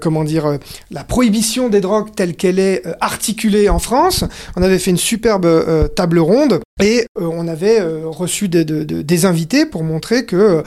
[0.00, 0.58] comment dire,
[0.90, 4.24] la prohibition des drogues telle qu'elle est articulée en France.
[4.54, 5.46] On avait fait une superbe
[5.94, 10.62] table ronde et on avait reçu des, des invités pour montrer que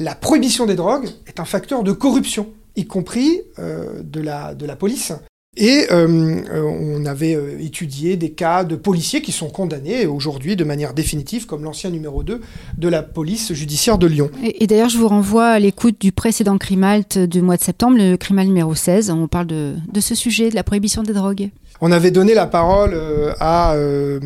[0.00, 4.64] la prohibition des drogues est un facteur de corruption, y compris euh, de, la, de
[4.66, 5.12] la police.
[5.56, 10.64] Et euh, euh, on avait étudié des cas de policiers qui sont condamnés aujourd'hui de
[10.64, 12.40] manière définitive, comme l'ancien numéro 2
[12.78, 14.30] de la police judiciaire de Lyon.
[14.42, 18.16] Et, d'ailleurs, je vous renvoie à l'écoute du précédent Crimalt du mois de septembre, le
[18.16, 19.10] Crimal numéro 16.
[19.10, 21.50] On parle de, de ce sujet, de la prohibition des drogues.
[21.80, 24.20] On avait donné la parole euh, à, euh,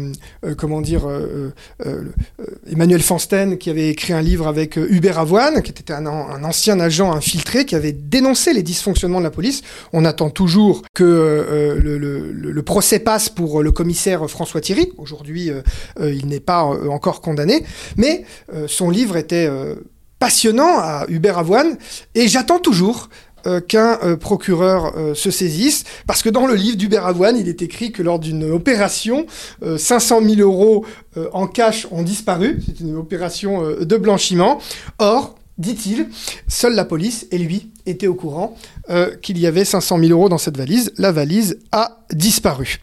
[0.45, 2.05] euh,
[2.71, 7.12] Emmanuel Fansten, qui avait écrit un livre avec Hubert Avoine, qui était un, ancien agent
[7.12, 9.62] infiltré, qui avait dénoncé les dysfonctionnements de la police.
[9.93, 14.90] On attend toujours que le, procès passe pour le commissaire François Thierry.
[14.97, 15.51] Aujourd'hui,
[16.01, 17.64] il n'est pas encore condamné,
[17.97, 18.25] mais
[18.67, 19.49] son livre était
[20.19, 21.77] passionnant à Hubert Avoine,
[22.14, 23.11] et j'attends toujours
[23.46, 27.48] euh, qu'un euh, procureur euh, se saisisse, parce que dans le livre d'Hubert Avoine, il
[27.48, 29.26] est écrit que lors d'une opération,
[29.76, 30.85] 500 000 euros
[31.33, 32.62] en cash ont disparu.
[32.66, 34.61] C'est une opération de blanchiment.
[34.98, 36.09] Or, dit-il,
[36.48, 38.57] seule la police et lui étaient au courant
[39.22, 40.92] qu'il y avait 500 000 euros dans cette valise.
[40.98, 42.80] La valise a disparu.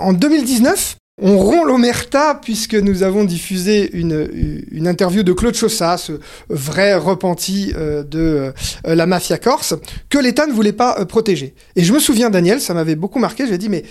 [0.00, 6.12] en 2019, on rompt l'omerta puisque nous avons diffusé une, interview de Claude Chaussat, ce
[6.48, 8.52] vrai repenti euh, de
[8.86, 9.74] euh, la mafia corse,
[10.08, 11.54] que l'État ne voulait pas euh, protéger.
[11.76, 13.82] Et je me souviens, Daniel, ça m'avait beaucoup marqué, j'ai dit, mais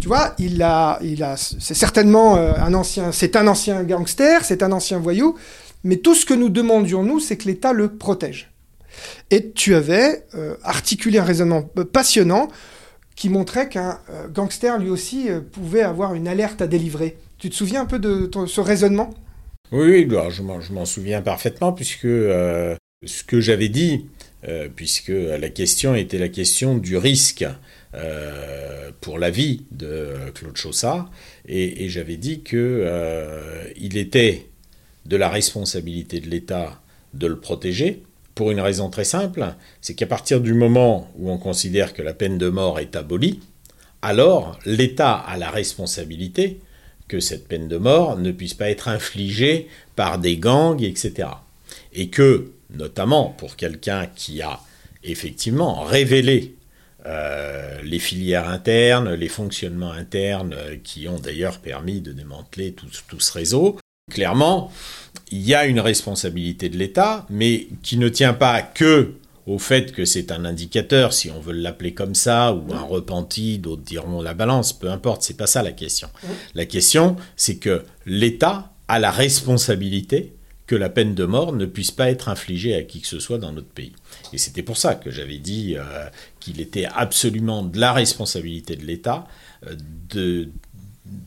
[0.00, 4.62] tu vois, il a, il a, c'est certainement un ancien, c'est un ancien gangster, c'est
[4.62, 5.36] un ancien voyou,
[5.84, 8.50] mais tout ce que nous demandions, nous, c'est que l'État le protège.
[9.30, 10.26] Et tu avais
[10.62, 12.48] articulé un raisonnement passionnant
[13.22, 17.18] qui montrait qu'un euh, gangster lui aussi euh, pouvait avoir une alerte à délivrer.
[17.38, 19.14] Tu te souviens un peu de ce raisonnement?
[19.70, 22.74] Oui, je m'en souviens parfaitement puisque euh,
[23.06, 24.06] ce que j'avais dit,
[24.74, 27.44] puisque la question était la question du risque
[29.00, 31.08] pour la vie de Claude Chaussat,
[31.46, 32.86] et, et j'avais dit que
[33.76, 34.48] il était
[35.06, 36.82] de la responsabilité de l'État
[37.14, 38.02] de le protéger,
[38.34, 42.14] pour une raison très simple, c'est qu'à partir du moment où on considère que la
[42.14, 43.40] peine de mort est abolie,
[44.00, 46.60] alors l'État a la responsabilité
[47.08, 51.28] que cette peine de mort ne puisse pas être infligée par des gangs, etc.
[51.92, 54.60] Et que, notamment pour quelqu'un qui a
[55.04, 56.54] effectivement révélé
[57.04, 63.32] euh, les filières internes, les fonctionnements internes qui ont d'ailleurs permis de démanteler tout ce
[63.32, 63.78] réseau,
[64.12, 64.70] clairement,
[65.30, 69.14] il y a une responsabilité de l'État, mais qui ne tient pas que
[69.46, 73.58] au fait que c'est un indicateur, si on veut l'appeler comme ça, ou un repenti,
[73.58, 76.08] d'autres diront la balance, peu importe, c'est pas ça la question.
[76.54, 80.34] La question, c'est que l'État a la responsabilité
[80.66, 83.38] que la peine de mort ne puisse pas être infligée à qui que ce soit
[83.38, 83.92] dans notre pays.
[84.32, 85.82] Et c'était pour ça que j'avais dit euh,
[86.38, 89.26] qu'il était absolument de la responsabilité de l'État
[89.66, 89.74] euh,
[90.08, 90.50] de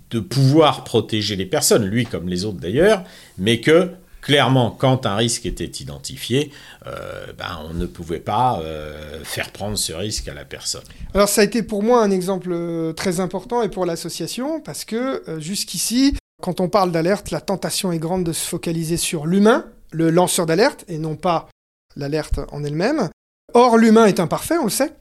[0.10, 3.04] de pouvoir protéger les personnes, lui comme les autres d'ailleurs,
[3.38, 3.92] mais que
[4.26, 6.52] clairement, quand un risque était identifié,
[6.88, 10.82] euh, ben, on ne pouvait pas euh, faire prendre ce risque à la personne.
[11.14, 14.84] Alors ça a été pour moi un exemple euh, très important et pour l'association, parce
[14.84, 19.66] que jusqu'ici, quand on parle d'alerte, la tentation est grande de se focaliser sur l'humain,
[19.92, 21.48] le lanceur d'alerte, et non pas
[21.96, 23.10] l'alerte en elle-même.
[23.54, 24.92] Or, l'humain est imparfait, on le sait.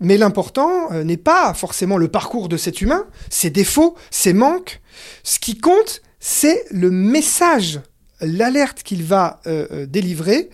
[0.00, 4.80] Mais l'important n'est pas forcément le parcours de cet humain, ses défauts, ses manques.
[5.22, 7.80] Ce qui compte, c'est le message
[8.22, 10.48] l'alerte qu'il va euh, euh, délivrer,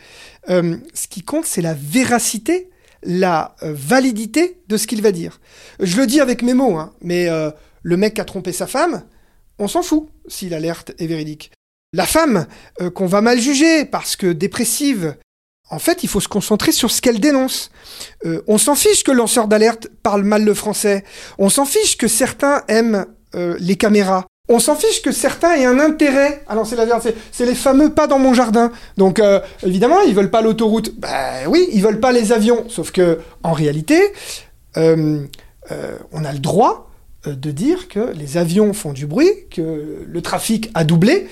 [0.48, 2.70] euh, ce qui compte, c'est la véracité,
[3.02, 5.40] la validité de ce qu'il va dire.
[5.78, 7.28] Je le dis avec mes mots, hein, mais
[7.82, 9.04] le mec a trompé sa femme,
[9.60, 11.52] on s'en fout si l'alerte est véridique.
[11.92, 12.46] La femme
[12.96, 15.14] qu'on va mal juger parce que dépressive,
[15.70, 17.70] en fait, il faut se concentrer sur ce qu'elle dénonce.
[18.46, 21.04] on s'en fiche que le lanceur d'alerte parle mal le français.
[21.38, 24.26] On s'en fiche que certains aiment les caméras.
[24.50, 26.86] On s'en fiche que certains aient un intérêt à lancer la.
[27.32, 28.72] C'est les fameux pas dans mon jardin.
[28.96, 30.98] Donc euh, évidemment, ils veulent pas l'autoroute.
[30.98, 32.64] Ben oui, ils veulent pas les avions.
[32.68, 34.00] Sauf que en réalité,
[34.78, 35.22] euh,
[35.70, 36.90] euh, on a le droit
[37.26, 41.28] de dire que les avions font du bruit, que le trafic a doublé.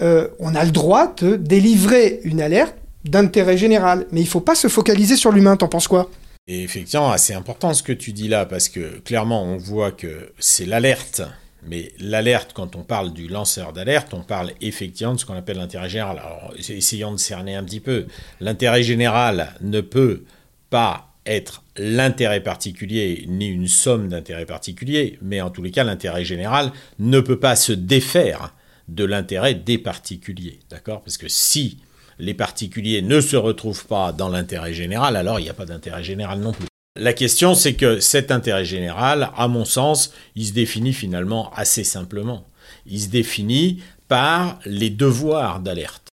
[0.00, 2.74] on a le droit de délivrer une alerte
[3.08, 4.06] d'intérêt général.
[4.12, 5.56] Mais il faut pas se focaliser sur l'humain.
[5.56, 6.10] T'en penses quoi?
[6.46, 10.32] Et effectivement, c'est important ce que tu dis là, parce que clairement, on voit que
[10.38, 11.22] c'est l'alerte
[11.62, 15.56] mais l'alerte, quand on parle du lanceur d'alerte, on parle effectivement de ce qu'on appelle
[15.56, 16.18] l'intérêt général.
[16.18, 18.06] Alors, essayons de cerner un petit peu.
[18.40, 20.24] L'intérêt général ne peut
[20.70, 26.24] pas être l'intérêt particulier ni une somme d'intérêt particulier, mais en tous les cas, l'intérêt
[26.24, 28.54] général ne peut pas se défaire
[28.86, 30.60] de l'intérêt des particuliers.
[30.70, 31.02] D'accord?
[31.02, 31.78] Parce que si
[32.18, 36.02] les particuliers ne se retrouvent pas dans l'intérêt général, alors il n'y a pas d'intérêt
[36.02, 36.66] général non plus.
[36.96, 41.84] La question, c'est que cet intérêt général, à mon sens, il se définit finalement assez
[41.84, 42.44] simplement.
[42.86, 46.08] Il se définit par les devoirs d'alerte.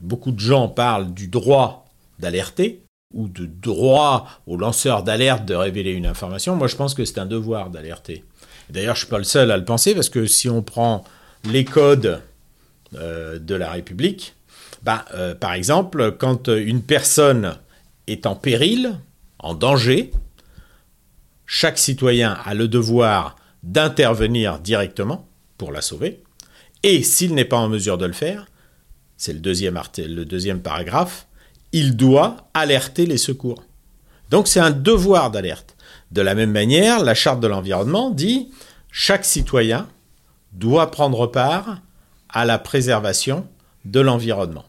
[0.00, 1.86] Beaucoup de gens parlent du droit
[2.18, 6.56] d'alerter ou de droit au lanceur d'alerte de révéler une information.
[6.56, 8.24] Moi, je pense que c'est un devoir d'alerter.
[8.70, 11.04] D'ailleurs, je ne suis pas le seul à le penser parce que si on prend
[11.44, 12.22] les codes
[12.94, 14.34] euh, de la République,
[14.84, 17.56] bah, euh, par exemple, quand une personne
[18.06, 18.98] est en péril,
[19.38, 20.12] en danger,
[21.46, 26.22] chaque citoyen a le devoir d'intervenir directement pour la sauver,
[26.82, 28.46] et s'il n'est pas en mesure de le faire,
[29.16, 31.26] c'est le deuxième, le deuxième paragraphe,
[31.72, 33.64] il doit alerter les secours.
[34.28, 35.76] Donc c'est un devoir d'alerte.
[36.10, 38.50] De la même manière, la charte de l'environnement dit
[38.90, 39.88] chaque citoyen
[40.52, 41.80] doit prendre part
[42.28, 43.46] à la préservation
[43.84, 44.64] de l'environnement.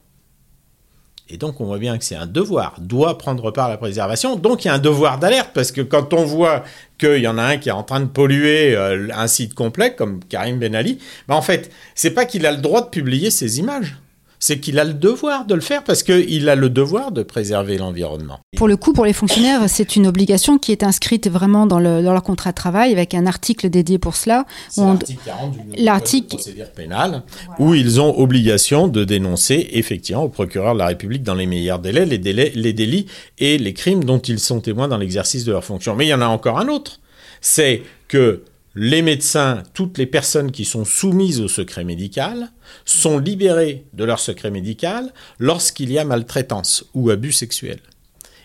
[1.29, 4.35] Et donc on voit bien que c'est un devoir, doit prendre part à la préservation.
[4.35, 6.63] Donc il y a un devoir d'alerte parce que quand on voit
[6.99, 9.95] qu'il y en a un qui est en train de polluer euh, un site complet
[9.95, 13.31] comme Karim Ben Ali, ben en fait c'est pas qu'il a le droit de publier
[13.31, 13.97] ces images
[14.45, 17.79] c'est qu'il a le devoir de le faire parce qu'il a le devoir de préserver
[17.79, 18.39] l'environnement.
[18.55, 22.21] Pour le coup, pour les fonctionnaires, c'est une obligation qui est inscrite vraiment dans, leur
[22.21, 24.45] contrat de travail avec un article dédié pour cela.
[24.77, 27.23] L'article 40 l'article procédure pénale
[27.57, 31.79] où ils ont obligation de dénoncer effectivement au procureur de la République dans les meilleurs
[31.79, 33.07] délais les, délais, les délits
[33.39, 35.95] et les crimes dont ils sont témoins dans l'exercice de leur fonction.
[35.95, 36.99] Mais il y en a encore un autre.
[37.41, 38.43] C'est que
[38.75, 42.51] les médecins, toutes les personnes qui sont soumises au secret médical,
[42.83, 47.79] sont libérées de leur secret médical lorsqu'il y a maltraitance ou abus sexuel,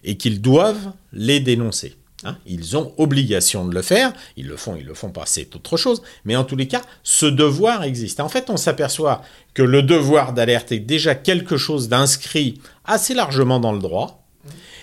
[0.05, 1.97] et qu'ils doivent les dénoncer.
[2.23, 2.37] Hein.
[2.45, 5.79] ils ont obligation de le faire, ils le font, ils le font pas, c'est autre
[5.79, 8.21] chose, mais en tous les cas, ce devoir existe.
[8.21, 9.23] En fait, on s'aperçoit
[9.55, 14.27] que le devoir d'alerte est déjà quelque chose d'inscrit assez largement dans le droit,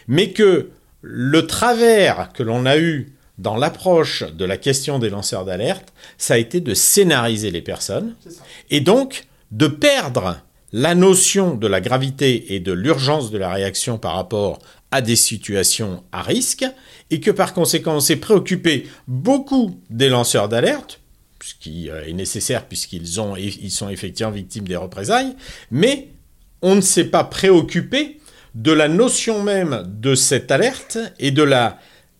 [0.07, 5.45] mais que le travers que l'on a eu dans l'approche de la question des lanceurs
[5.45, 8.15] d'alerte, ça a été de scénariser les personnes
[8.69, 10.41] et donc de perdre
[10.73, 14.59] la notion de la gravité et de l'urgence de la réaction par rapport
[14.91, 16.65] à des situations à risque
[17.09, 20.99] et que par conséquent on s'est préoccupé beaucoup des lanceurs d'alerte,
[21.41, 25.35] ce qui euh, est nécessaire puisqu'ils ont, ils sont effectivement victimes des représailles,
[25.71, 26.09] mais
[26.61, 28.19] on ne s'est pas préoccupé
[28.55, 31.79] de la notion même de cette alerte et de la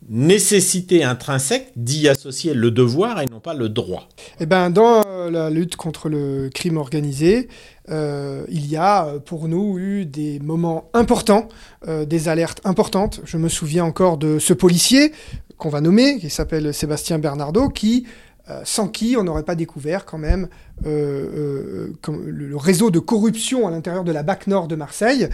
[0.10, 4.08] nécessité intrinsèque d'y associer le devoir et non pas le droit.
[4.39, 7.50] Eh ben, dans euh, la lutte contre le crime organisé,
[7.89, 11.48] euh, il y a pour nous eu des moments importants,
[11.88, 13.22] euh, des alertes importantes.
[13.26, 15.12] Je me souviens encore de ce policier
[15.58, 18.06] qu'on va nommer, qui s'appelle Sébastien Bernardo, qui
[18.50, 20.48] euh, sans qui on n'aurait pas découvert quand même
[20.86, 25.28] euh, euh, le, réseau de corruption à l'intérieur de la BAC Nord de Marseille.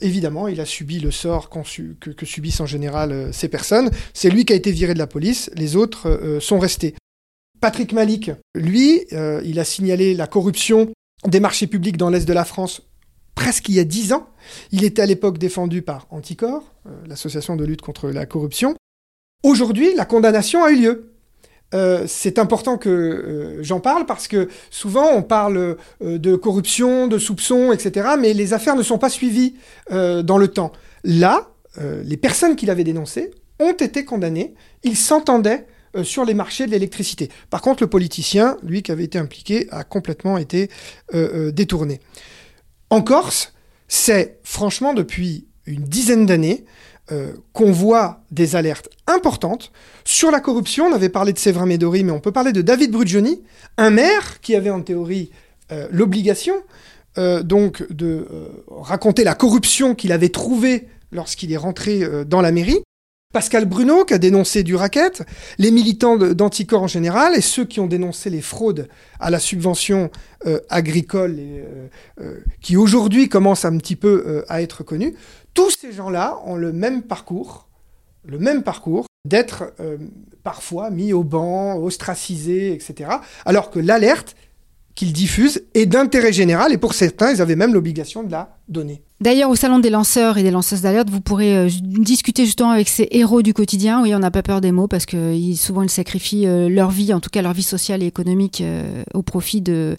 [0.00, 3.90] évidemment, il a subi le sort que, subissent en général ces personnes.
[4.14, 6.94] C'est lui qui a été viré de la police, les autres sont restés.
[7.60, 9.02] Patrick Malik, lui,
[9.44, 10.90] il a signalé la corruption
[11.26, 12.82] des marchés publics dans l'Est de la France
[13.34, 14.28] presque il y a dix ans.
[14.72, 16.74] Il était à l'époque défendu par Anticor,
[17.06, 18.74] l'association de lutte contre la corruption.
[19.44, 21.17] Aujourd'hui, la condamnation a eu lieu.
[21.74, 27.18] Euh, c'est important que euh, j'en parle parce que souvent on parle de corruption, de
[27.18, 28.10] soupçons, etc.
[28.18, 29.54] Mais les affaires ne sont pas suivies
[29.90, 30.72] dans le temps.
[31.04, 34.54] Là, les personnes qui l'avaient dénoncé ont été condamnées.
[34.82, 35.66] Ils s'entendaient
[36.02, 37.30] sur les marchés de l'électricité.
[37.50, 40.70] Par contre, le politicien, lui qui avait été impliqué, a complètement été
[41.12, 42.00] détourné.
[42.90, 43.52] En Corse,
[43.86, 46.64] c'est franchement depuis une dizaine d'années
[47.10, 49.72] euh, qu'on voit des alertes importantes
[50.04, 50.84] sur la corruption.
[50.84, 53.42] On avait parlé de Séverin Médori, mais on peut parler de David Brugioni,
[53.78, 55.30] un maire qui avait en théorie
[55.72, 56.56] euh, l'obligation
[57.16, 58.26] euh, donc de
[58.68, 62.82] raconter la corruption qu'il avait trouvée lorsqu'il est rentré dans la mairie.
[63.32, 65.22] Pascal Bruno, qui a dénoncé du racket,
[65.56, 68.88] les militants d'Anticor en général, et ceux qui ont dénoncé les fraudes
[69.20, 70.10] à la subvention
[70.70, 71.38] agricole,
[72.62, 75.14] qui aujourd'hui commencent un petit peu à être connus,
[75.58, 77.66] tous ces gens-là ont le même parcours,
[78.24, 79.74] le même parcours d'être
[80.44, 83.10] parfois mis au banc, ostracisés, etc.
[83.44, 84.36] Alors que l'alerte
[84.94, 88.56] qu'ils diffusent est d'intérêt général, et pour certains, ils avaient même l'obligation de la
[89.20, 92.88] D'ailleurs, au salon des lanceurs et des lanceuses d'alerte, vous pourrez euh, discuter justement avec
[92.88, 94.00] ces héros du quotidien.
[94.00, 97.12] Oui, on n'a pas peur des mots parce que souvent ils sacrifient euh, leur vie,
[97.12, 99.96] en tout cas leur vie sociale et économique, euh, au profit de,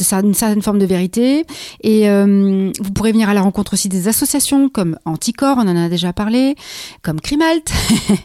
[0.00, 1.44] certaine forme de vérité.
[1.82, 5.88] Et vous pourrez venir à la rencontre aussi des associations comme Anticor, on en a
[5.88, 6.56] déjà parlé,
[7.02, 7.70] comme Crimalt.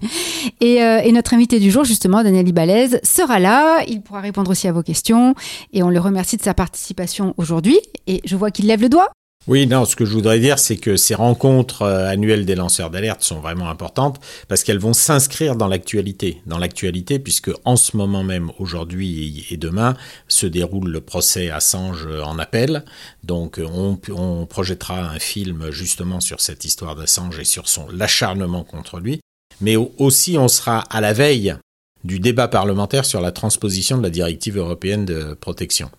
[0.61, 3.83] et, notre invité du jour, justement, Daniel Ibalez, sera là.
[3.87, 5.35] Il pourra répondre aussi à vos questions.
[5.73, 7.77] Et on le remercie de sa participation aujourd'hui.
[8.07, 9.09] Et je vois qu'il lève le doigt.
[9.47, 12.89] Oui, non, ce que je voudrais dire, c'est que ces rencontres euh, annuelles des lanceurs
[12.89, 16.41] d'alerte sont vraiment importantes parce qu'elles vont s'inscrire dans l'actualité.
[16.45, 19.95] Dans l'actualité, puisque en ce moment même, aujourd'hui et demain,
[20.27, 22.83] se déroule le procès Assange en appel.
[23.23, 28.65] Donc, on, on projettera un film justement sur cette histoire d'Assange et sur son l'acharnement
[28.65, 29.21] contre lui.
[29.61, 31.55] Mais aussi, on sera à la veille
[32.03, 35.89] du débat parlementaire sur la transposition de la directive européenne de protection.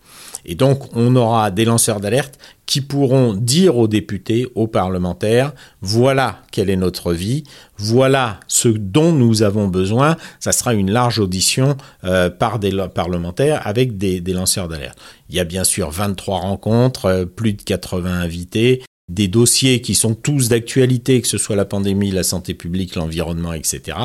[0.45, 2.39] Et donc, on aura des lanceurs d'alerte
[2.71, 7.43] qui pourront dire aux députés, aux parlementaires, voilà quelle est notre vie,
[7.77, 10.17] voilà ce dont nous avons besoin.
[10.39, 14.97] Ça sera une large audition euh, par des parlementaires avec des, lanceurs d'alerte.
[15.31, 19.97] Il y a bien sûr 23 rencontres, euh, plus de 80 invités, des dossiers qui
[19.97, 23.99] sont tous d'actualité, que ce soit la pandémie, la santé publique, l'environnement, etc.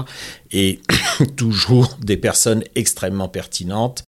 [0.51, 0.79] Et
[1.35, 4.01] toujours des personnes extrêmement pertinentes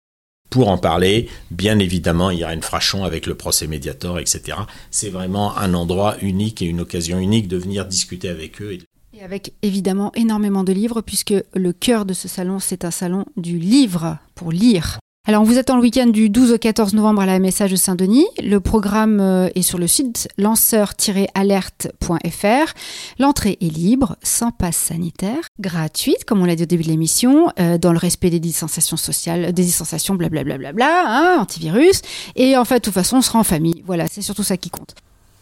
[0.50, 1.30] pour en parler.
[1.52, 4.58] Bien évidemment, une Frachon avec le procès Mediator, etc.
[4.92, 8.78] C'est vraiment un endroit unique et une occasion unique de venir discuter avec eux.
[9.14, 13.26] Et avec évidemment énormément de livres, puisque le cœur de ce salon, c'est un salon
[13.36, 15.00] du livre pour lire.
[15.30, 17.76] Alors, on vous attend le week-end du 12 au 14 novembre à la MSH de
[17.76, 18.26] Saint-Denis.
[18.42, 22.74] Le programme euh, est sur le site lanceur-alerte.fr.
[23.20, 27.50] L'entrée est libre, sans passe sanitaire, gratuite, comme on l'a dit au début de l'émission,
[27.60, 32.04] euh, dans le respect des distanciations sociales, des distanciations, blablabla, hein, antivirus.
[32.38, 33.84] Et en fait, de toute façon, on sera en famille.
[33.86, 34.96] Voilà, c'est surtout ça qui compte.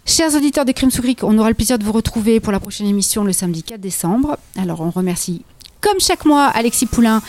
[0.07, 2.87] Chers auditeurs des Crimes sous on aura le plaisir de vous retrouver pour la prochaine
[2.87, 4.39] émission le samedi 4 décembre.
[4.57, 5.43] Alors, on remercie
[5.85, 7.21] comme chaque mois, Alexis Poulain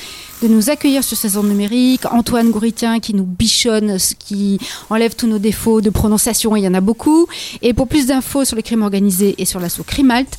[0.42, 4.59] de nous accueillir sur ces ondes numériques, Antoine Gouritien qui nous bichonne, qui
[4.90, 7.27] enlève tous nos défauts de prononciation, il y en a beaucoup.
[7.62, 10.38] Et pour plus d'infos sur les crimes organisés et sur l'assaut Crimalt,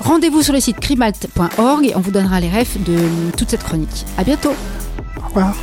[0.00, 2.96] rendez-vous sur le site crimalt.org et on vous donnera les refs de
[3.36, 4.06] toute cette chronique.
[4.16, 4.52] À bientôt.
[5.18, 5.54] Au revoir.